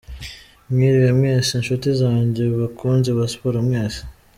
Mwiriwe 0.71 1.09
mwese 1.19 1.51
nshuti 1.61 1.87
zanjye 2.01 2.43
bakunzi 2.59 3.09
ba 3.17 3.25
Sport 3.33 3.57
mwese 3.67 4.01